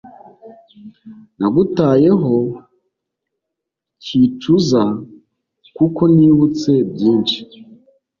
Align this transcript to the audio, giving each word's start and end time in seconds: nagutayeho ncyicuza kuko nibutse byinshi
nagutayeho 1.39 2.33
ncyicuza 4.01 4.83
kuko 5.75 6.01
nibutse 6.15 6.71
byinshi 6.91 7.39